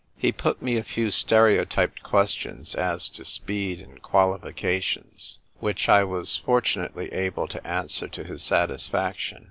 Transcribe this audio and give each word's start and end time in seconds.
He 0.17 0.31
put 0.31 0.63
me 0.63 0.77
a 0.77 0.83
few 0.83 1.11
stereotyped 1.11 2.01
questions 2.01 2.73
as 2.73 3.07
to 3.09 3.23
speed 3.23 3.81
and 3.81 4.01
qualifications, 4.01 5.37
which 5.59 5.87
I 5.87 6.03
was 6.03 6.37
for 6.37 6.59
tunately 6.59 7.13
able 7.13 7.47
to 7.47 7.67
answer 7.67 8.07
to 8.07 8.23
his 8.23 8.41
satisfaction. 8.41 9.37